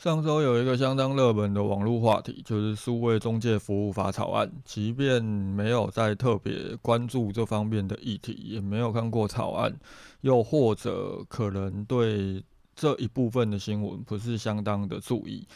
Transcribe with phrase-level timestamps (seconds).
[0.00, 4.50] 上周有一个相当热门的网络话题，就是数位中介服务法草案。
[4.64, 9.78] 即便没有在特别关注这方面的议题，也没有看过草案，
[10.22, 12.42] 又或者可能对
[12.74, 15.46] 这一部分的新闻不是相当的注意，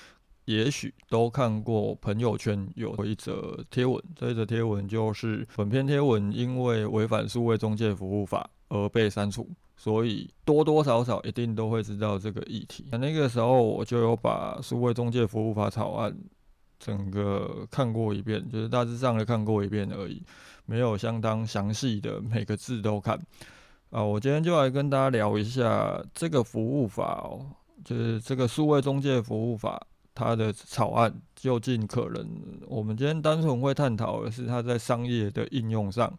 [0.45, 3.98] 也许都看过朋友圈有一则贴文。
[4.14, 9.48] 这一则贴文就是本篇贴文因为违反数位中介服务法而被删除。
[9.77, 12.87] 所以多多少少一定都会知道这个议题。
[12.92, 16.16] 那那个时候我就有把数位中介服务法草案
[16.78, 20.23] 整个看过一遍，就是大致上的看过一遍而已，
[20.66, 23.19] 没有相当详细的每个字都看。
[23.91, 27.47] 啊，我今天就来跟大家聊一下这个服务法哦，
[27.84, 29.80] 就是这个数位中介服务法
[30.14, 32.28] 它的草案究竟可能，
[32.67, 36.12] 我们今天单纯会探讨的是它在商业的应用上。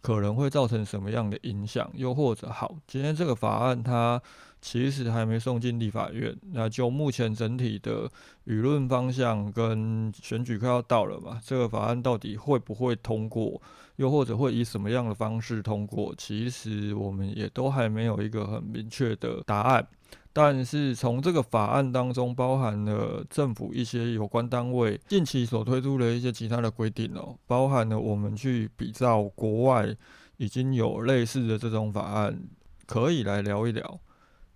[0.00, 1.90] 可能会造成什么样的影响？
[1.94, 4.20] 又或者，好，今天这个法案它
[4.60, 8.10] 其实还没送进立法院，那就目前整体的
[8.46, 13.60] 舆论方向跟选举快要到了嘛，这个法案到底会不会通过？
[13.96, 16.14] 又或者会以什么样的方式通过？
[16.16, 19.86] 其实我们也都还没有一个很明确的答案。
[20.32, 29.96] 但是从这个法案当中包含了政府一些有关单位近期所推出的一些其他的规定哦，包含了我们去比照国外
[30.36, 32.40] 已经有类似的这种法案，
[32.86, 34.00] 可以来聊一聊。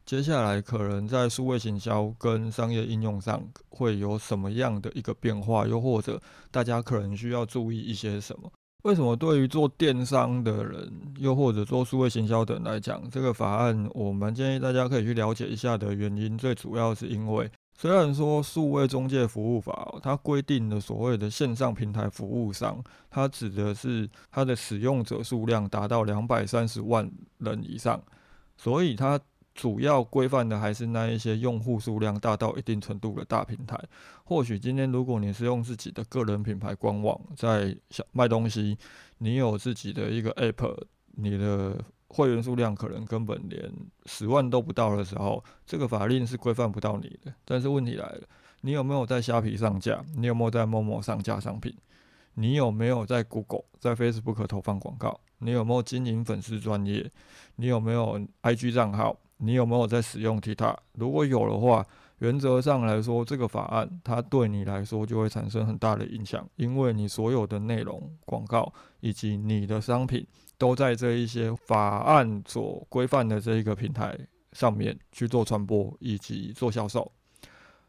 [0.05, 6.21] 接下来可能在数位行销跟商业应用上会有什么样的一个变化，又或者
[6.51, 8.51] 大家可能需要注意一些什么？
[8.83, 28.03] 为什么对于做电商的人，又或者做数位行销的人来讲，这个法案我们建议大家可以去了解一下的原因，最主要是因为，虽然说数位中介服务法它规定的所谓的线上平台服务商，它指的是它的使用者数量达到两百三十万人以上，
[28.57, 29.19] 所以它。
[29.63, 33.79] 主要规范的还是那一些用户数量大到一定程度的大平台。
[34.25, 37.73] 或许今天如果你是用自己的个人品牌官网在
[38.11, 38.77] 卖东西，
[39.19, 40.77] 你有自己的一个 app，
[41.13, 43.73] 你的会员数量可能根本连
[44.07, 47.33] 十万都不到的时候，这个法令是规范不到你的。
[47.45, 48.23] 但是问题来了，
[48.63, 50.05] 你有没有在虾皮上架？
[50.17, 51.73] 你有没有在陌陌上架商品？
[52.35, 55.21] 你有没有在 Google、在 Facebook 投放广告？
[55.39, 57.09] 你有没有经营粉丝专业？
[57.55, 59.17] 你有没有 IG 账号？
[59.45, 60.77] 你有没有在使用 TikTok？
[60.93, 61.85] 如果有的话，
[62.19, 70.25] 原则上来说，这个法案它对你来说就会产生很大的影响，因为你所有的内容、广告以及你的商品
[70.57, 74.17] 都在这一些法案所规范的这一个平台
[74.53, 77.11] 上面去做传播以及做销售。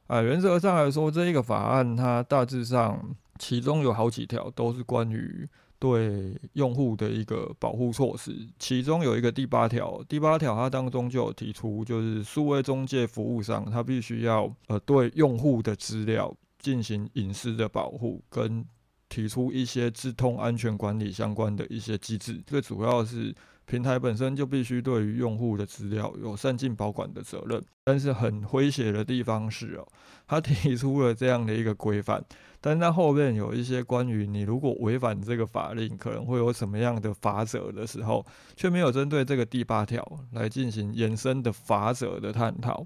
[0.07, 5.47] 啊，原则上来说，这一个法案它大致上其中有好几条都是关于。
[5.83, 18.65] 对用户的一个保护措施，其中有一个第八条，第八条它当中就有提出，就是数位中介服务商，他必须要呃对用户的资料进行隐私的保护，跟
[19.09, 22.41] 提出一些智通安全管理相关的一些机制。
[22.47, 23.35] 最主要是
[23.73, 27.59] 平台本身就必须对于用户的资料有善尽保管的责任。
[27.83, 29.87] 但是很诙谐的地方是哦，
[30.27, 32.23] 他提出了这样的一个规范。
[32.61, 38.23] 但是在后面有一些关于你如果违反这个法令可能会有什么样的法则的时候，
[38.55, 42.85] 却没有针对这个第八条来进行延伸的法则的探讨。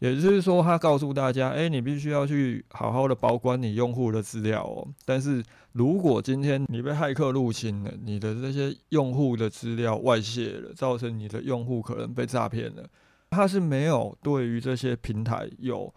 [0.00, 4.86] 也就是说，他告诉大家，哎，你必须要去好好的保管你用户的资料哦。
[5.06, 5.40] 但是
[5.74, 12.88] 如果今天你被骇客入侵了，你的这些用户的资料外泄了，造成你的用户可能被诈骗了，
[13.28, 15.94] 他是没有对于这些平台有。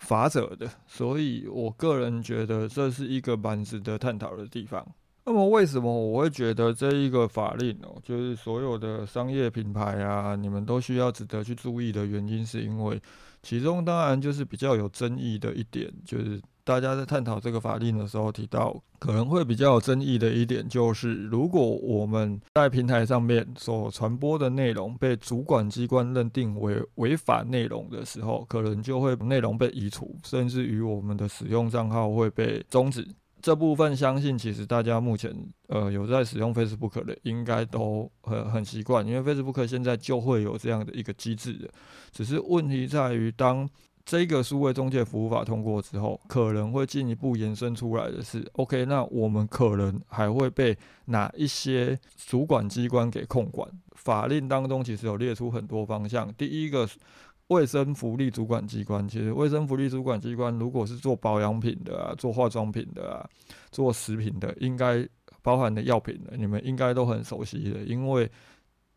[0.00, 4.82] 法则的，所以我个人觉得这是一个蛮值得探讨的地方。
[5.26, 12.98] 那么，为什么我会觉得这一个法令哦，就是所有的商业品牌啊，你们都需要值得去注意的原因，是因为
[13.42, 16.40] 其中当然就是比较有争议的一点，就是。
[16.64, 33.06] 大家在探讨这个法令的时候，提到可能会比较有争议的一点，就是如果我们在平台上面所传播的内容被主管机关认定为违法内容的时候，可能就会内容被移除，甚至于我们的使用账号会被终止。
[33.42, 35.34] 这部分相信其实大家目前
[35.68, 41.70] 呃有在使用 Facebook 的，应该都很很习惯，因为 Facebook 现在就会有这样的一个机制的，
[42.12, 43.68] 只是问题在于当。
[44.10, 53.70] 这个数位中介服务法通过之后，可能会进一步延伸出来的是，OK，那我们可能还会被哪一些主管机关给控管？
[53.92, 56.28] 法令当中其实有列出很多方向。
[56.34, 56.88] 第一个，
[57.46, 63.24] 卫生福利主管机关，其实卫生福利主管机关如果是做保养品的啊，做化妆品的啊，
[63.70, 65.08] 做食品的，应该
[65.40, 68.28] 包含的药品的，你们应该都很熟悉的，因为。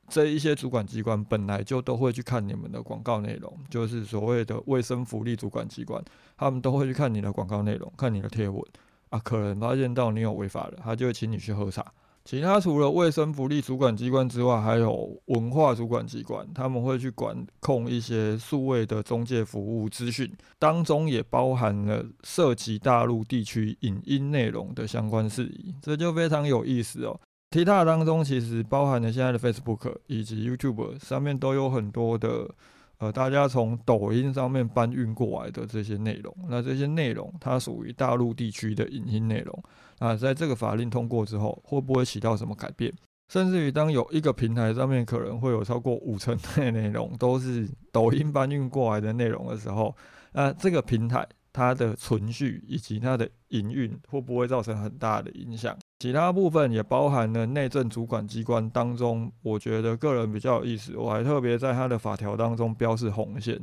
[0.10, 6.04] 这一些主管机关本来就都会去看你们的广告内容，就是所谓的卫生福利主管机关，
[6.38, 8.62] 他们都会去看你的广告内容，看你的贴文
[9.10, 11.86] 啊，可能发现到你有违法了，他就会请你去喝茶。
[12.26, 27.20] 其他除了卫生福利主管机关之外，还有文化主管机关，他们会去管控一些数位的中介服务资讯，当中也包含了涉及大陆地区影音内容的相关事宜，这就非常有意思哦。
[27.54, 32.50] TikTok 当中其实包含了现在的 Facebook 以及 YouTube 上面都有很多的，
[32.98, 36.36] 呃，大家从抖音上面搬运过来的这些内容。
[36.50, 39.64] 那这些内容它属于大陆地区的影音内容。
[40.00, 42.92] 那在这个法令通过之后，会不会起到什么改变？
[43.32, 49.96] 甚至于当有一个平台上面可能会有超过五成的内容都是抖音搬运过来的内容的时候，
[50.32, 51.24] 那这个平台
[51.54, 55.78] 它的存续以及它的营运会不会造成很大的影响？
[56.00, 63.62] 其他部分也包含了内政主管机关当中，我觉得个人比较有意思，我还特别在它的法条当中标示红线。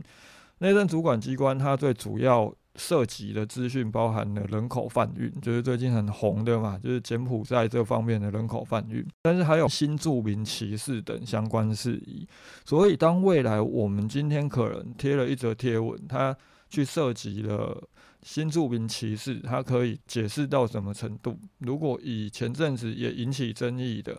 [0.58, 12.26] 内政主管机关它最主要涉及的资讯包含了人口贩运，就是最近很红的嘛，就是柬埔寨这方面的人口贩运，但是还有新住民歧视等相关事宜。
[12.64, 16.36] 所以当未来我们今天可能贴了一则贴文，它
[16.70, 17.90] 去涉及了。
[18.22, 21.38] 新住民歧视，它可以解释到什么程度？
[21.56, 24.14] 如果以前阵子也引起争议的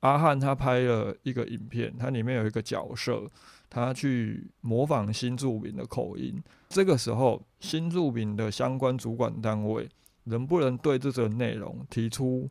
[0.00, 3.30] 阿汉，他拍了一个影片，它里面有一个角色，
[3.68, 6.42] 他去模仿新住民的口音。
[6.70, 9.86] 这个时候，新住民的相关主管单位
[10.24, 12.48] 能不能对这则内容提出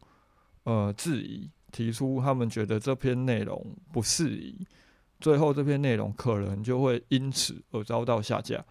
[0.66, 1.50] 呃质疑？
[1.72, 4.68] 提出他们觉得这篇内容不适宜，
[5.20, 8.64] 最后这篇内容可能就会因此而遭到下架。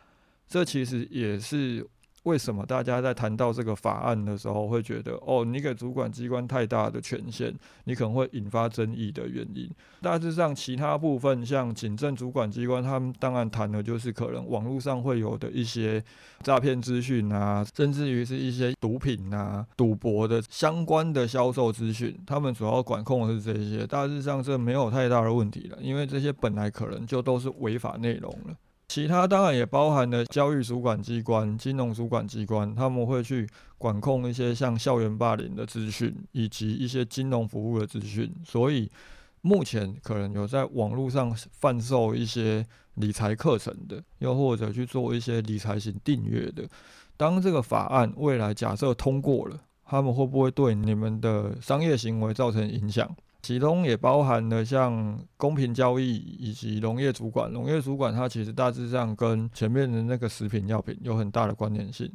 [0.50, 1.88] 这其实也是。
[2.24, 7.50] 为什么大家在谈到这个法案的时候会觉得哦，你给主管机关太大的权限，
[7.84, 9.66] 你可能会引发争议的原因？
[10.02, 16.04] 大致上，其他部分像警政主管机关，他们当然谈的就是可能网络上会有的一些
[16.42, 23.86] 诈骗资讯啊，甚至于是一些毒品啊、赌博的相关的销售资讯，他们主要管控的是这些。
[23.86, 28.54] 大致上这没有太大的问题了，因为这些本来可能就都是违法内容了。
[28.90, 33.48] 其他当然也包含了教育主管机关、金融主管机关，他们会去
[33.78, 38.34] 管控一些像校园霸凌的资讯，以及一些金融服务的资讯。
[38.44, 38.90] 所以
[39.42, 46.68] 目前可能有在网络上贩售一些理财课程的，又或者去做一些理财型订阅的。
[47.16, 53.08] 当这个法案未来假设通过了，他们会不会对你们的商业行为造成影响？
[53.42, 57.50] 其中也包含了像公平交易以及农业主管。
[57.52, 62.10] 农业主管它其实大致上跟前面的那个食品药品有很大的关联性。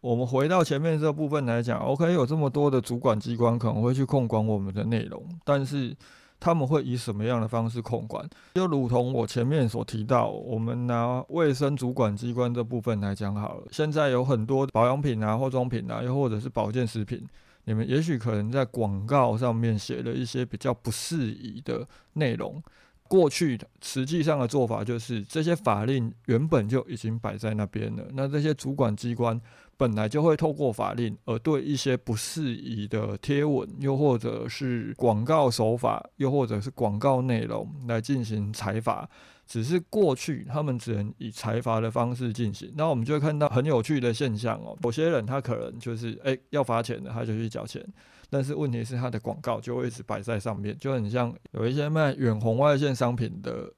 [0.00, 5.96] 我们回到前面这部分来讲，OK，有这么多的主管机关可能会去控管我们的内容，但是
[6.38, 8.28] 他们会以什么样的方式控管？
[8.54, 13.62] 就如同我前面所提到，我们拿卫生主管机关这部分来讲好了。
[13.70, 17.26] 现在有很多保养品啊、化妆品啊，又或者是保健食品。
[17.64, 22.62] 你们也许可能在广告上面写了一些比较不适宜的内容。
[23.06, 28.02] 过去的实际上的做法就是，这些法令原本就已经摆在那边了。
[28.12, 29.38] 那这些主管机关
[29.76, 39.08] 本来就会透过法令，而对一些不适宜的贴文，又或者是广告手法，又或者是广告内容来进行裁罚。
[39.46, 44.76] 只是过去他们只能以财阀的方式进行，那我们就会看到很有趣的现象哦。
[44.82, 47.84] 有些人他可能就是诶要罚钱的，他就去缴钱，
[48.30, 53.70] 但是问题是他的广告就会一直摆在上面，就很像有一些卖远红外线商品的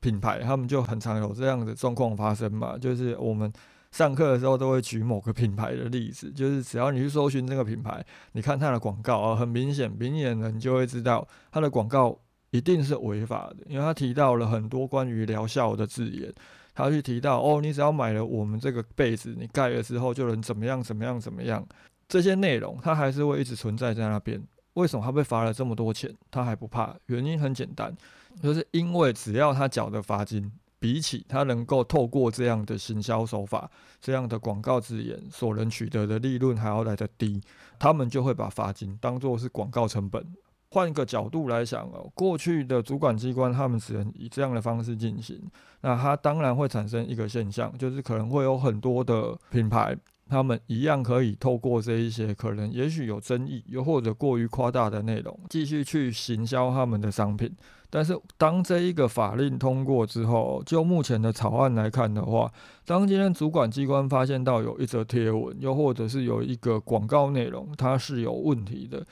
[0.00, 2.76] 品牌，他们就很常有这样的状况发生嘛。
[2.76, 3.50] 就是我们
[3.92, 12.20] 上课的时候都会举某个品牌的例子，就是只要你去搜寻这个品牌，你看它的广告啊，很明显，明眼人就会知道它的广告。
[12.50, 16.32] 一定是违法的，因为他提到了很多关于疗效的字眼，
[16.74, 21.66] 他去提到哦，你只要买了我们这个被子，你盖了之后就能怎么样怎么样怎么样，
[22.08, 24.42] 这些内容他还是会一直存在在那边。
[24.74, 26.94] 为什么他被罚了这么多钱，他还不怕？
[27.06, 27.94] 原因很简单，
[28.42, 37.40] 就是因为只要他缴的罚金，比起他能够透过这样的行销手法、这样的广告字眼所能取得的利润还要来得低，
[37.78, 40.22] 他们就会把罚金当做是广告成本。
[40.70, 45.40] 换一个角度来想哦，过去的主管机关他们只能以这样的方式进行，
[45.80, 49.96] 那它当然会产生一个现象，就是可能会有很多的品牌。
[50.28, 57.48] 他们一样可以透过这一些可能也许有争议，又或者过于夸大的内容，继续去行销他们的商品。
[57.88, 62.52] 但是当这一个法令通过之后，就目前的草案来看的话，
[62.84, 69.06] 当今天主管机关发现到有一则贴文，又或者是有一个广告内容它是有问题的，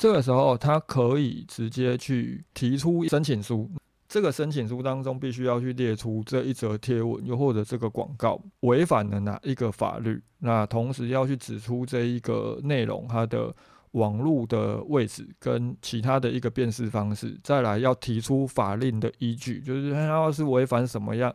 [0.00, 3.70] 这个时候他可以直接去提出申请书。
[4.08, 13.54] 这个申请书当中必须要去列出这一则贴文，又或者这个广告违反了哪一个法律，那同时要去指出这一个内容它的
[13.90, 21.30] 网络的位置跟其他的一个辨识方式，再来要提出法令的依据，就是它要是违反什么样，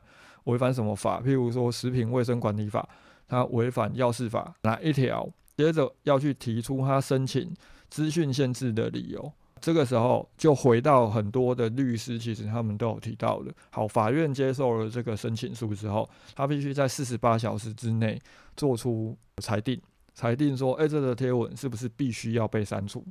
[0.46, 2.90] 违反什么法，譬如说食品卫生管理法，
[3.28, 7.54] 它违反药事法哪一条，接着要去提出他申请
[7.90, 9.32] 资讯限制的理由。
[9.62, 13.52] 这个时候就回到很多的律师，其实他们都有提到的。
[13.72, 18.22] 好，法院接受了这个申请书之后，他必须在四十八小时之内
[18.56, 19.82] 做出裁定，
[20.14, 23.04] 裁定说，哎，这个贴文是不是必须要被删除？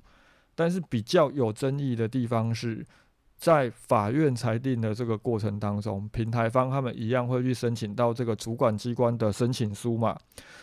[0.55, 2.87] 但是比较有争议的地方是
[3.37, 10.17] 在法院裁定的这个过程当中，平台方他们一样会去申请到这个主管机关的申请书嘛，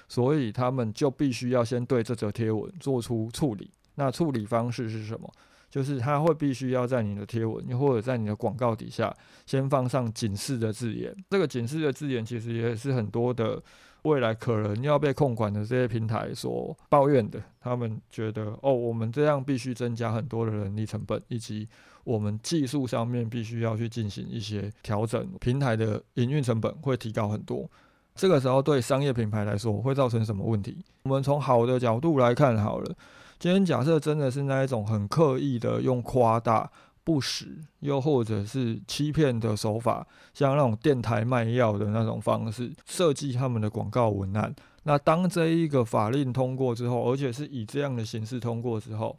[0.07, 3.69] 所以他们就必须要先对这则贴文做出处理。
[3.95, 5.31] 那处理方式是什么？
[5.69, 11.15] 就是他会必须要在你的贴文，又或者在你的广告底下，先放上警示的字眼。
[11.29, 13.57] 这个警示的字眼，其实也是很多的
[14.01, 17.41] 未来可能要被控管的这些平台所抱怨的。
[17.61, 21.65] 他们觉得，哦，我们这样必须增加很多的人力成本，以及
[22.03, 27.65] 我们技术上面必须要去进行一些调整，平台的营运成本会提高很多。
[28.13, 30.83] 这个时候对商业品牌来说会造成什么问题？
[31.03, 32.93] 我们从好的角度来看好了。
[33.41, 36.69] 今天假设真的是那一种很刻意的用夸大、
[37.03, 44.53] 不实，又或者是欺骗的手法，像那种电台卖药的那种方式设计他们的广告文案。
[44.83, 49.17] 那当这一个法令通过之后，而且是以这样的形式通过之后，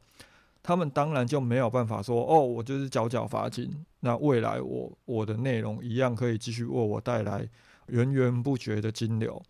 [0.62, 7.44] 他们当然就没有办法说：“哦，我就是缴缴罚金，那未来我我的内容一样可以继续为我带来
[7.88, 9.42] 源源不绝的金流。”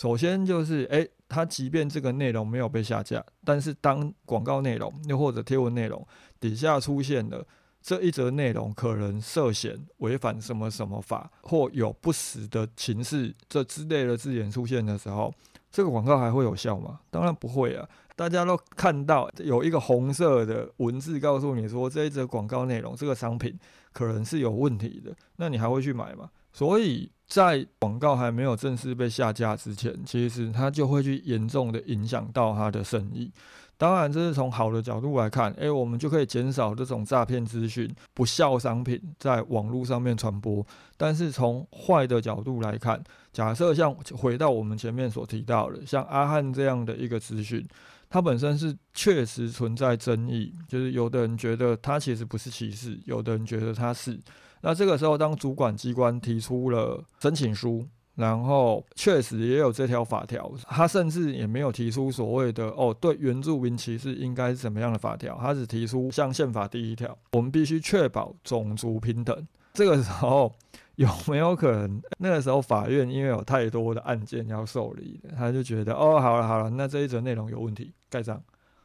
[0.00, 6.02] 首先就是，诶，它即便这个内容没有被下架，但是当广告内容又或者贴文内容
[6.40, 7.46] 底下出现了
[7.82, 15.30] 这一则内容可能涉嫌违反什么什么法，或有不实的情势这之类的字眼出现的时候，
[15.70, 17.00] 这个广告还会有效吗？
[17.10, 17.86] 当然不会啊！
[18.16, 23.54] 大家都看到有一个红色的文字告诉你说这一则广告内容这个商品
[23.92, 26.30] 可能是有问题的，那你还会去买吗？
[26.52, 27.10] 所以。
[27.30, 33.30] 在广告还没有正式被下架之前，其实它就会去严重的影响到它的生意。
[33.76, 40.66] 当然，这是从好的角度来看，诶，我们就可以减少这种诈骗资讯、不孝商品在网络上面传播。
[40.96, 43.00] 但是从坏的角度来看，
[43.32, 47.64] 假设像回到我们前面所提到的，像阿汉这样的一个资讯，
[48.08, 54.18] 它本身是确实存在争议，就是有的人觉得它其实不是歧视，有的人觉得它是。
[54.62, 57.86] 那这个时候，当主管机关提出了申请书，
[58.16, 69.48] 然后确实也有这条法条，他甚至也没有提出所谓的哦，对原住民歧视应该是怎么样的法条，他只提出像宪法第一条，我们必须确保种族平等。
[69.72, 70.52] 这个时候
[70.96, 72.02] 有没有可能？
[72.18, 78.42] 那个时候法院因为有太多的案件要受理，他就觉得哦，好了好了，那这一则内容有问题，盖章。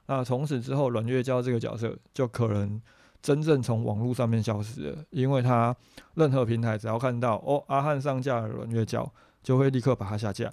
[0.08, 2.82] 那从此之后，阮月娇这个角色就可能。
[3.25, 5.75] 真正从网络上面消失了，因为他
[6.13, 10.48] 任何平台只要看到哦阿汉上架了软月胶，就会立刻把它下架。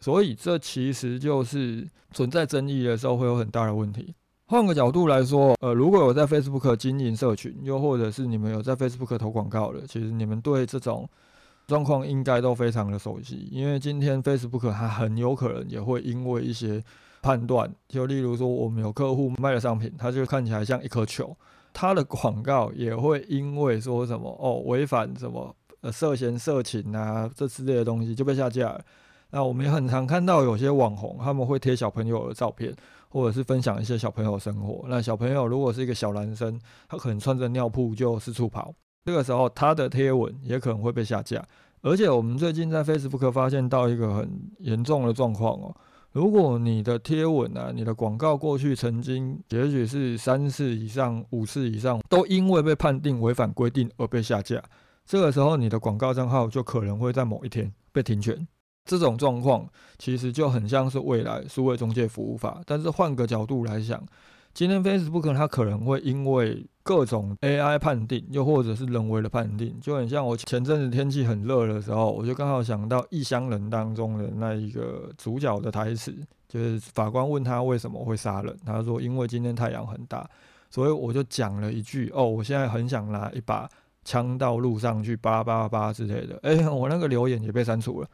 [0.00, 4.14] 所以这其实就是存在争议的时候会有很大的问题。
[4.44, 11.08] 换个角度来说，呃，如果有在 Facebook 经营社群，又或者是你们有在 Facebook 投广告的，其实你们对这种
[11.66, 13.48] 状况应该都非常的熟悉。
[13.50, 16.84] 因为今天 Facebook 它很有可能也会因为一些
[17.22, 21.34] 判断，就例如说我们有客户卖的商品，它就看起来像一颗球。
[21.72, 28.84] 他的广告也会因为说什么哦违反什么呃涉嫌色情啊这之类的东西就被下架了。
[29.30, 32.74] 那我们也很常看到有些网红他们会贴小朋友的照片，
[33.08, 34.84] 或者是分享一些小朋友生活。
[34.88, 38.74] 那小朋友如果是一个小男生，他可能穿着尿布就四处跑，
[39.04, 41.40] 这个时候他的贴文也可能会被下架。
[41.82, 45.74] 而且我们最近在 Facebook 发现到一个很严重的状况哦。
[46.12, 54.60] 如果你的贴文啊，你的广告过去曾经也许是三次以上、五次以上，都因为被判定违反规定而被下架，
[55.06, 58.46] 这个时候你的广告账号就可能会在某一天被停权。
[58.86, 64.04] 这种状况其实就很像是未来数位中介服务法，但是换个角度来想，
[64.52, 76.14] 今天 Facebook 它可能会因为各种 AI 判定，又或者是人为的判定，就很像我前阵子天气很热的时候，我就刚好想到《异乡人》当中的那一个主角的台词，
[76.48, 80.28] 就是法官问他为什么会杀人，他说因为今天太阳很大，
[80.68, 83.68] 所以我就讲了一句哦，我现在很想拿一把
[84.04, 88.08] 枪到路上去叭叭叭之类的，哎，我那个留言也被删除了，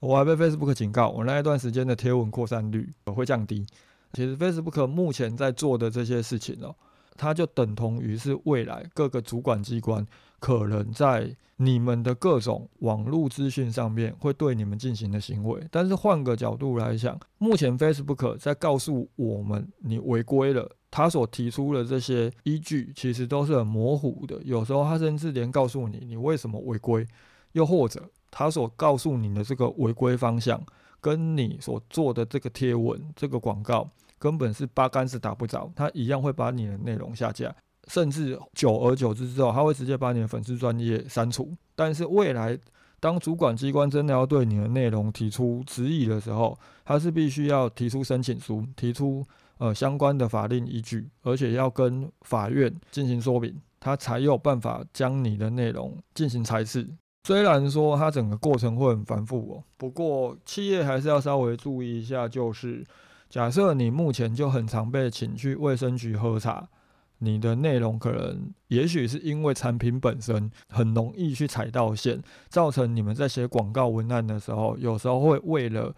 [0.00, 3.66] 我还被 Facebook 警告，我那一段时间的贴文扩散率会降低。
[4.12, 6.74] 其实 Facebook 目前在做的这些事情哦。
[7.14, 10.04] 它就等同于是未来各个主管机关
[10.40, 15.62] 可能在你们的各种网络资讯上面会对你们进行的行为。
[15.70, 24.40] 但是换个角度来讲，目前 Facebook 在告诉我们你违规了，他所提出的这些依据其实都是很模糊的。
[24.42, 27.06] 有时候他甚至连告诉你你为什么违规，
[27.52, 30.60] 又或者他所告诉你的这个违规方向，
[31.02, 33.86] 跟你所做的这个贴文、这个广告。
[34.18, 37.52] 根本是八竿子打不着，他一样会把你的内容下架，
[37.88, 41.52] 甚至久而久之之后，他会直接把你的粉丝专业删除。
[41.74, 42.56] 但是未来，
[43.00, 49.26] 当主管机关真的要对你的内容提出质疑的时候，他是必须要提出申请书，提出
[49.58, 56.88] 呃相关的法令依据，而且要跟法院进行说明，他才有办法将你的内容进行裁示。
[57.24, 62.84] 虽然说它整个过程会很繁复哦，不过企业还是要稍微注意一下，就是。
[63.30, 66.68] 假设你目前就很常被请去卫生局喝茶，
[67.16, 75.96] 你的内容可能也许是因为产品本身很容易去踩到线，造成你们在写广告文案的时候，有时候会为了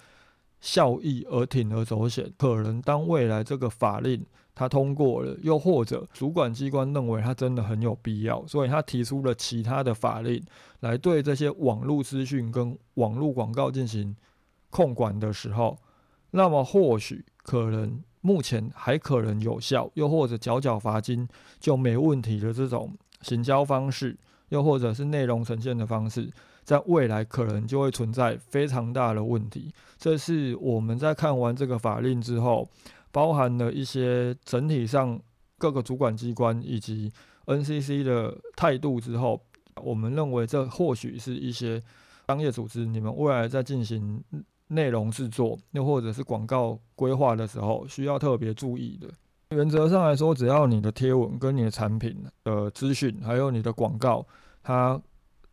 [0.61, 2.33] 效益而铤而走险。
[2.39, 4.25] 可能当未来这个法令
[4.55, 10.43] 他通过了，又或者主管机关认为他真的很有必要，所以他提出了其他的法令
[10.81, 14.15] 来对这些网络资讯跟网络广告进行
[14.71, 15.77] 控管的时候。
[16.31, 21.29] 那么或许可能目前还可能有效，又或者缴缴罚金
[21.61, 22.93] 就没问题的这种
[23.23, 24.17] 行销方式，
[24.49, 26.33] 又或者是内容呈现的方式，
[26.65, 29.73] 在未来可能就会存在非常大的问题。
[29.97, 32.69] 这是我们在看完这个法令之后，
[33.15, 35.19] 包含了一些整体上
[35.57, 37.11] 各个主管机关以及
[37.47, 39.41] NCC 的态度之后，
[39.81, 41.81] 我们认为这或许是一些
[42.27, 44.23] 商业组织你们未来在进行。
[44.69, 49.07] 内容制作，又或者是广告规划的时候，需要特别注意的。
[49.51, 54.27] 原则上来说，只要你的贴文跟你的产品的资讯，还有你的广告，
[54.63, 55.01] 它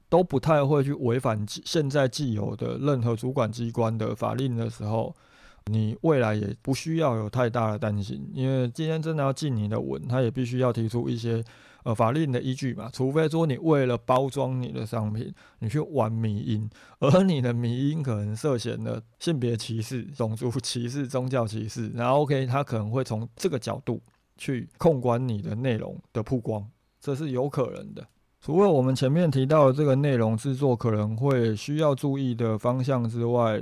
[0.08, 5.13] 都不太会去违反现在既有的任何主管机关的法令的时候，
[5.65, 8.30] 你未来也不需要有太大的担心。
[8.34, 11.43] 因为今天真的要进你的文，它也必须要提出一些。
[11.84, 16.69] 呃，法令的依据嘛，除非说你为了包装你的商品，你去玩迷音，
[17.00, 24.00] 而你的迷音可能涉嫌了性别歧视、种族歧视、宗教歧视，然后 OK，他可能会从这个角度
[24.38, 26.63] 去控管你的内容的曝光，
[27.00, 28.08] 这是有可能的。
[28.39, 33.60] 除了我们前面提到的这个内容制作可能会需要注意的方向之外，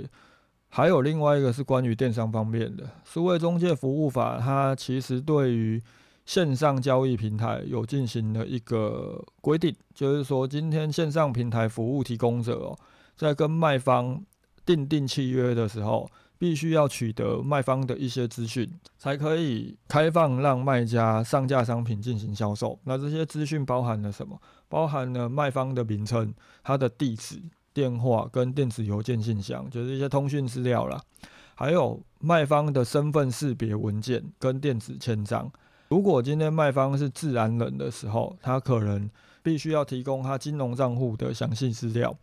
[0.69, 5.82] 还有另外一个是关于电商方面的数位中介服务法，它其实对于
[6.25, 12.77] 线上交易平台有进行了一个规定，就是说，今天线上平台服务提供者哦，
[13.15, 14.23] 在跟卖方
[14.63, 22.79] 订定契约的时候，必须要取得卖方的一些资讯，才可以开放让卖家上架商品进行销售。
[22.84, 24.39] 那这些资讯包含了什么？
[24.67, 26.32] 包含了卖方的名称、
[26.63, 27.41] 他的地址、
[27.79, 31.01] 电话跟电子邮件信箱，就是一些通讯资料啦，
[31.55, 35.49] 还有卖方的身份识别文件跟电子签章。
[35.87, 39.09] 如果今天卖方是自然人的时候，他可能
[39.41, 42.13] 必须要提供他金融账户的详细资料。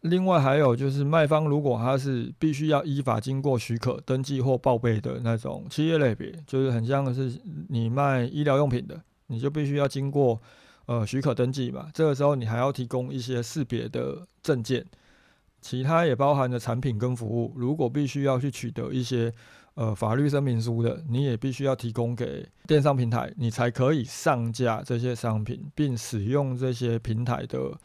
[0.00, 10.40] 另外还有就是卖方如果他是必须要依法经过许可登记或报备的那种企业类别，就是很像是你卖医疗用品的，你就必须要经过
[10.88, 11.88] 呃许可登记嘛。
[11.94, 14.84] 这个时候你还要提供一些识别的证件，
[15.60, 17.54] 其他也包含了产品跟服务。
[17.54, 19.32] 如果必须要去取得一些。
[19.74, 27.78] 呃，法律声明书的，你也必须要提供给电商平台，你才可以上架这些商品，并使用这些平台的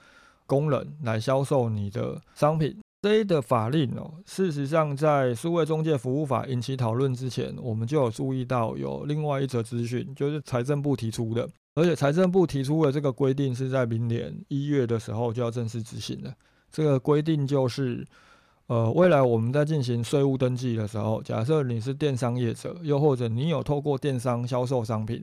[0.47, 2.75] 功能来销售你的商品。
[3.03, 16.33] 这一的法令哦，事实上在数位中介服务法引起讨论之前，我们就有注意到有另外一则资讯，就是财政部提出的，而且财政部提出的这个规定是在明年一月的时候就要正式执行的。
[16.71, 18.05] 这个规定就是。
[18.67, 25.21] 呃，未来我们在进行税务登记的时候，假设你是电商业者，又或者你有透过电商销售商品，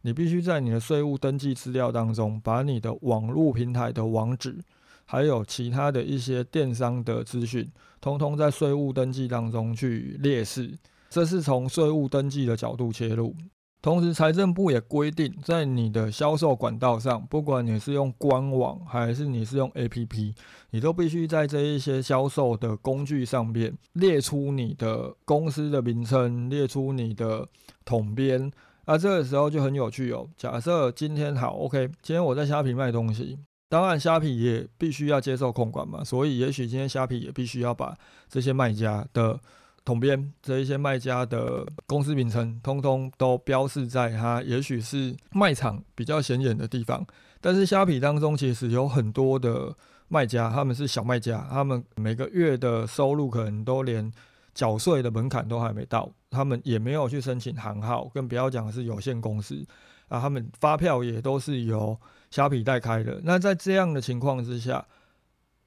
[0.00, 4.58] 你必须在你的税务登记资料当中，把你的网络平台的网址，
[5.04, 10.72] 还有其他的一些电商的资讯，通通在税务登记当中去列示。
[11.10, 13.36] 这是从税务登记的角度切入。
[13.82, 20.34] 同时，财政部也规定，在你的销售管道上，不管你是用官网还是你是用 APP，
[20.72, 27.48] 你都必须在这一些销售的工具上面列出你的公司的名称，列出你的
[27.86, 28.52] 统编。
[28.84, 30.28] 那这个时候就很有趣哦。
[30.36, 33.38] 假设今天好，OK，今天我在虾皮卖东西，
[33.70, 37.96] 当然虾皮也必须要接受控管嘛，所以也许今天虾皮也必须要把
[38.28, 39.40] 这些卖家的。
[39.84, 47.04] 统编这一些卖家的公司名称，通通都标示在它也许是卖场比较显眼的地方。
[47.40, 49.74] 但是虾皮当中其实有很多的
[50.08, 54.12] 卖家，他们是小卖家，他们每个月的收入可能都连
[54.54, 59.66] 缴税的门槛都还没到，他们也没有去申请行号，更不要讲是有限公司
[60.08, 61.98] 啊，他们发票也都是由
[62.30, 63.20] 虾皮代开的。
[63.24, 64.84] 那在这样的情况之下，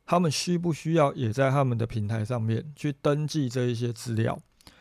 [0.06, 4.38] 他们需不需要也在他们的平台上面去登记这一些资料，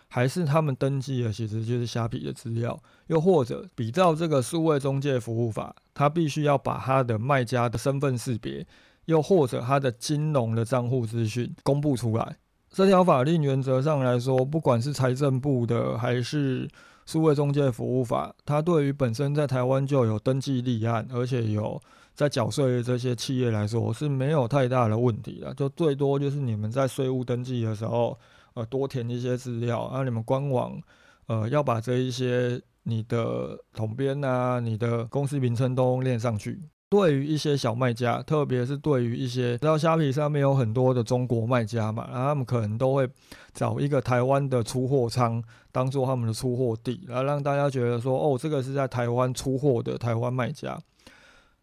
[0.09, 2.79] 还是他们登记的其实就是虾皮的资料？
[3.07, 8.67] 又或者比照这个数位中介服务法，他必须要把他的卖家的身份识别，
[9.05, 12.37] 又或者他的金融的账户资讯公布出来？
[12.71, 16.69] 这条法令原则上来说，不管是财政部的还是
[17.07, 21.81] 数位中介服务法，它对于本身在台湾就有登记立案，而且有。
[22.15, 28.19] 在缴税的这些企业来说是没有太大的问题的，就最多就是你们在税务登记的时候，
[28.55, 30.79] 呃，多填一些资料，啊，你们官网，
[31.27, 36.61] 呃，要把这一些你的统编啊、你的公司名称都练上去。
[36.91, 43.09] 对于一些小卖家，特别是对于一些，知道虾皮上面有很多的中国卖家嘛，然后他们可能都会
[43.55, 50.79] 找一个台湾的出货仓当做他们的出货地，然后让大家觉得说，哦，这个是在台湾出货的台湾卖家。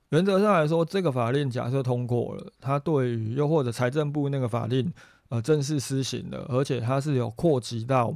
[0.10, 4.92] 原则上来说，这个法令假设通过了，它对于又或者财政部那个法令
[5.30, 8.16] 呃正式施行了，而且它是有扩及到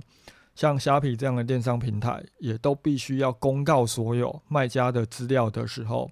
[0.56, 6.10] 像虾皮这样的电商平台，也都必须要公告所有卖家的资料的时候，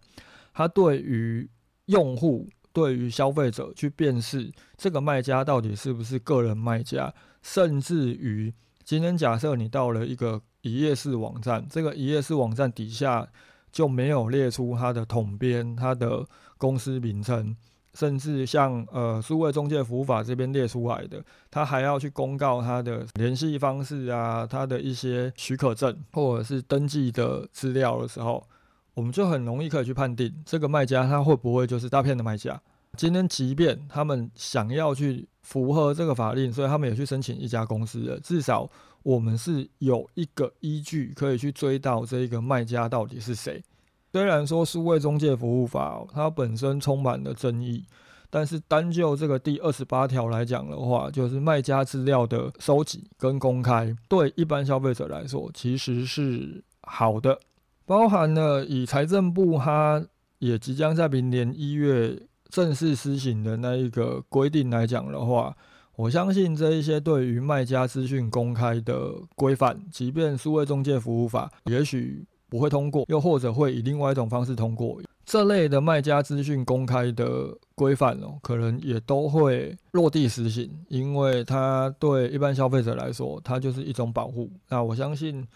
[0.54, 1.50] 它对于
[1.86, 13.28] 用户、对于消费者去辨识这个卖家到底是不是个人卖家，甚至于今天假设你到了一个一页式网站，这个一页式网站底下。
[13.72, 16.26] 就没有列出他的统编、他的
[16.58, 17.56] 公司名称，
[17.94, 28.46] 甚至像呃数位中介服务法这边列出来的，他还要去公告他的联系方式啊，他的一些许可证或者是登记的资料的时候，
[28.94, 32.62] 我们就很容易可以去判定这个卖家他会不会就是诈骗的卖家。
[32.98, 38.70] 今天即便他们想要去符合这个法令，所以他们也去申请一家公司了，至少。
[39.04, 43.64] 我们是有一个依据可以去追到这个卖家到底是谁。
[44.12, 47.86] 虽然说数位中介服务法它本身充满了争议，
[48.30, 57.40] 但是单就这个第二十八条来讲的话，就是卖家资料的收集跟公开，对一般消费者来说其实是好的。
[57.86, 60.06] 包含了以财政部它
[60.40, 65.56] 也即将在明年一月正式施行的那一个规定来讲的话。
[66.02, 84.50] 我相信这一些对于卖家资讯公开的规范，即便数位中介服务法也许不会通过，又或者会以另外一种方式通过，这类的卖家资讯公开的规范哦，可能也都会落地实行，因为它对一般消费者来说，它就是一种保护。
[84.70, 85.48] 那我相信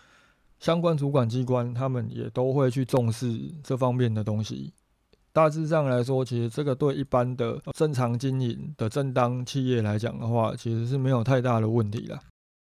[0.60, 4.72] 相关主管机关他们也都会去重视这方面的东西。
[5.36, 12.18] 大致上来说，其实这个对一般的正常经营的正当企业来讲的话，其实是没有太大的问题了。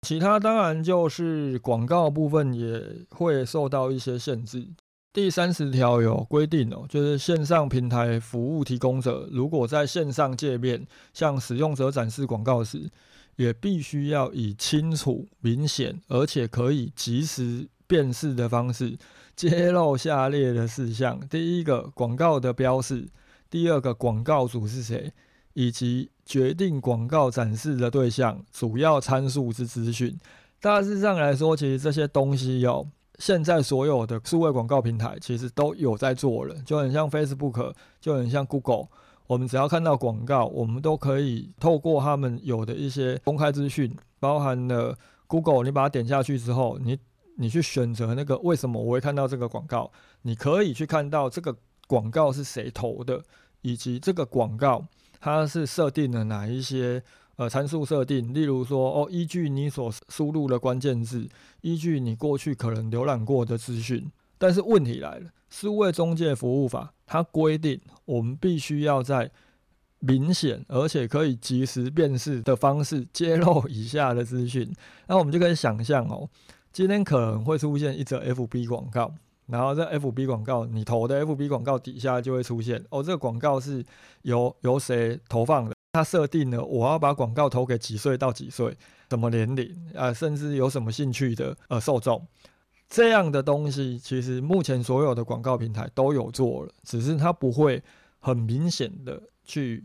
[0.08, 4.66] 其他当然就是广告部分也会受到一些限制。
[5.12, 12.90] 第三十条有规定哦，就是线上平台服务提供者如果在线上界面向使用者展示广告时，
[13.36, 18.98] 也必须要以清楚、明显而且可以及时辨识的方式。
[19.36, 23.10] 揭露下列的事项：第一个，广告的标示；
[23.50, 25.12] 第二个，广告主是谁，
[25.54, 30.18] 以及决定广告展示的对象、主要参数之资讯。
[30.62, 32.88] 大致上来说，其实这些东西有
[33.20, 38.88] 现在所有的数位广告平台其实都有在做了，就很像 Facebook，就很像 Google。
[39.28, 46.98] 我们只要看到广告，我们都可以透过他们有的一些公开资讯，包含了 Google，你把它点下去之后，你。
[47.38, 49.92] 你去选择那个为什么我会看到这个广告？
[50.22, 51.56] 你可以去看到这个
[51.88, 53.22] 广告是谁投的，
[53.62, 54.86] 以及这个广告
[55.20, 57.04] 它是设定了哪一些
[57.36, 58.34] 呃参数设定。
[58.34, 61.28] 例如说，哦，依据你所输入的关键字，
[61.62, 64.10] 依据你过去可能浏览过的资讯。
[64.38, 69.32] 但是问题来了，数位中介服务法它规定，我们必须要在
[70.00, 74.72] 明显而且可以及时辨识的方式揭露以下的资讯。
[75.08, 76.30] 那我们就可以想象哦。
[76.76, 79.10] 今天可能会出现一则 FB 广告，
[79.46, 83.82] 然后在 FB 广告你投的 FB 广告底下就会出现哦，这个广告是
[84.24, 85.74] 由由谁投放的？
[85.94, 88.78] 他设定了我要把广告投给几岁到几岁，
[89.10, 92.28] 什么年龄啊，甚至有什么兴趣的呃受众，
[92.90, 97.82] 这样的东西其实目前所有的广告平台都有做了，只是它不会
[98.20, 99.82] 很明显的去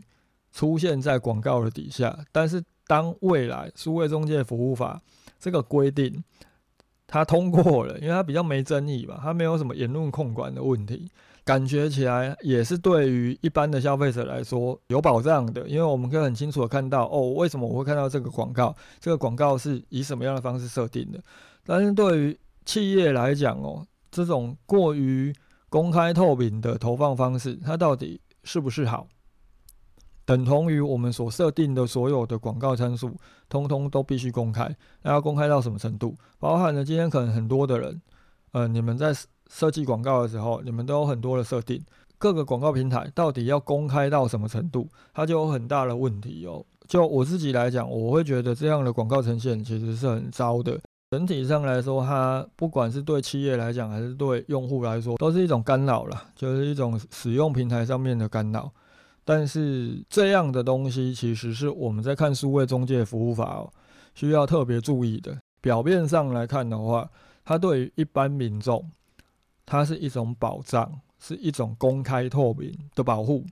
[0.51, 2.19] 出现在广告的底下。
[2.33, 5.01] 但是当未来数位中介服务法
[5.39, 6.21] 这个规定
[7.11, 11.07] 它通过了，因为它比较没争议吧，它没有什么言论控管的问题。
[11.43, 18.73] 感觉起来也是对于一般的消费者来说有保障的，因为我们可以很清楚的看到，哦，为什么我会看到这个广告？
[18.99, 21.21] 这个广告是以什么样的方式设定的？
[21.65, 25.33] 但是对于企业来讲，哦，这种过于
[25.67, 29.07] 公开透明的投放方式，它到底是不是好？
[30.31, 33.11] 等同于我们所设定的所有的广告参数，
[33.49, 34.73] 通通都必须公开。
[35.01, 36.15] 那要公开到什么程度？
[36.39, 38.01] 包含了今天可能很多的人，
[38.53, 39.13] 呃，你们在。
[39.53, 41.83] 设计广告的时候，你们都有很多的设定，
[42.17, 46.65] 各个广告平台到底要公开到什么程度，它就有很大的问题哦。
[46.87, 50.79] 就我自己来讲，我会觉得这样的广告呈现其实是很糟的。
[51.09, 58.71] 整体上来说，它不管是对企业来讲，还是对用户来说，都是一种干扰了，就是一种使用平台上面的干扰。
[59.33, 63.71] 但是这样的东西，其实是我们在看数位中介服务法哦，
[64.13, 65.37] 需要特别注意的。
[65.61, 67.09] 表面上来看的话，
[67.45, 68.91] 它对于一般民众。
[69.65, 73.45] 它是一种保障，是一种公开透明的保护。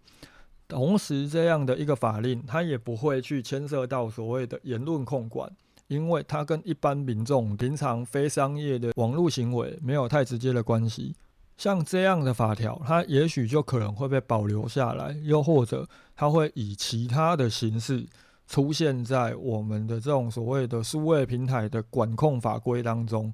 [0.67, 5.49] 同时，这样的一个法令，它也不会去牵涉到所谓的言论控管，
[5.87, 11.15] 因为它跟一般民众平常非商业的网络行为没有太直接的关系。
[11.59, 18.07] 像这样的法条，它也许就可能会被保留下来，又或者它会以其他的形式
[18.47, 23.33] 出现在我们的这种所谓的数位平台的管控法规当中。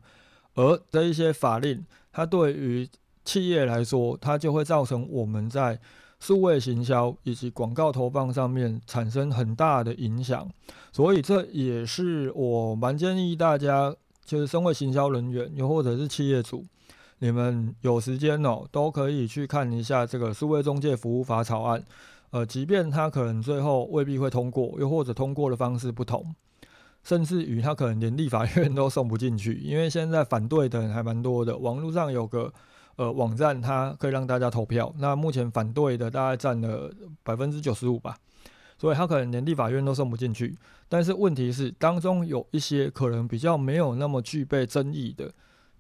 [0.56, 2.90] 而这一些法令，它对于
[3.24, 5.80] 企业来说，它就会造成我们在
[6.20, 10.50] 数位行销以及广告投放上面产生很大的影响。
[10.92, 16.66] 所以这也是我蛮建议大家，就是身为行销人员，又或者是企业主，
[17.20, 21.84] 你们有时间哦，都可以去看一下这个数位中介服务法草案。
[22.32, 26.36] 呃，即便它可能最后未必会通过，又或者通过的方式不同。
[27.04, 31.56] 甚至于他可能连立法院都送不进去，因为现在反对的人还蛮多的。
[31.56, 32.52] 网络上有个
[32.96, 34.92] 呃网站，它可以让大家投票。
[34.98, 38.18] 那目前反对的大概占了百分之九十五吧，
[38.76, 40.58] 所以他可能连立法院都送不进去。
[40.90, 45.32] 但是问题是，当中有一些可能比较没有那么具备争议的，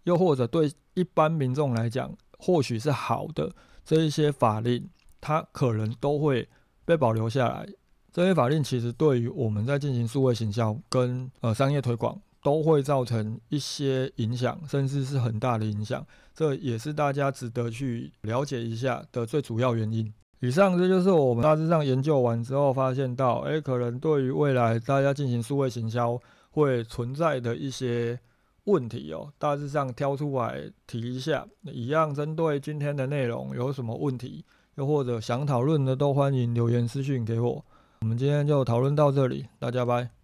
[0.05, 3.51] 又或者对一般民众来讲或许是好的
[3.83, 4.89] 这一些法令，
[5.21, 6.47] 它可能都会
[6.85, 7.67] 被保留下来。
[8.11, 16.05] 这些法令其实对于我们在进行数位行销跟呃商业推广都会造成一些影响，甚至是很大的影响。
[16.33, 20.13] 这也是大家值得去了解一下的最主要原因。
[20.41, 28.19] 以上这就是我们大致上研究完之后发现到，诶，可能对于未来大家进行数位行销会存在的一些
[28.65, 31.47] 问题哦，大致上挑出来提一下。
[31.63, 34.43] 一样针对今天的内容有什么问题，
[34.75, 37.65] 又或者想讨论的，都欢迎留言私讯给我。
[38.01, 40.14] 我们今天就讨论到这里，大家拜。